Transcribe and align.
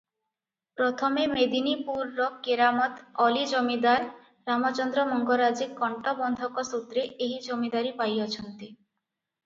ପ୍ରଥମେ 0.79 1.25
ମେଦିନୀପୁରର 1.33 2.29
କେରାମତ୍ 2.47 3.03
ଅଲି 3.27 3.45
ଜମିଦାର 3.53 4.09
ରାମଚନ୍ଦ୍ର 4.53 5.07
ମଙ୍ଗରାଜେ 5.13 5.71
କଣ୍ଟବନ୍ଧକ 5.85 6.69
ସୂତ୍ରେ 6.75 7.09
ଏହି 7.29 7.41
ଜମିଦାରୀ 7.51 7.97
ପାଇଅଛନ୍ତି। 8.05 8.75